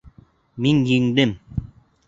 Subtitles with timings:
[0.67, 1.37] Мин еңдем.